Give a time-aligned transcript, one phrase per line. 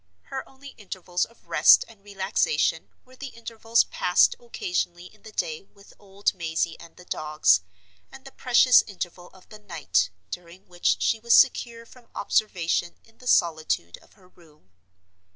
[0.23, 5.61] Her only intervals of rest and relaxation were the intervals passed occasionally in the day
[5.61, 7.61] with old Mazey and the dogs,
[8.11, 13.19] and the precious interval of the night during which she was secure from observation in
[13.19, 14.71] the solitude of her room.